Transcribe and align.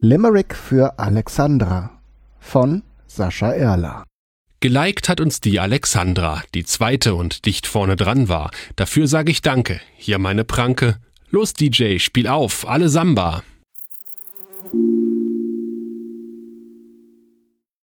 Limerick 0.00 0.54
für 0.54 0.98
Alexandra 0.98 1.90
von 2.38 2.82
Sascha 3.06 3.52
Erler. 3.52 4.04
Geliked 4.60 5.08
hat 5.08 5.20
uns 5.20 5.40
die 5.40 5.60
Alexandra, 5.60 6.42
die 6.54 6.64
zweite 6.64 7.14
und 7.14 7.46
dicht 7.46 7.66
vorne 7.66 7.96
dran 7.96 8.28
war. 8.28 8.50
Dafür 8.76 9.06
sage 9.06 9.30
ich 9.30 9.42
Danke. 9.42 9.80
Hier 9.96 10.18
meine 10.18 10.44
Pranke. 10.44 10.96
Los 11.30 11.52
DJ, 11.52 11.98
spiel 11.98 12.26
auf, 12.26 12.68
alle 12.68 12.88
Samba. 12.88 13.42